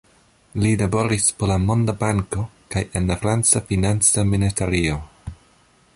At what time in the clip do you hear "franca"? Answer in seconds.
3.27-3.65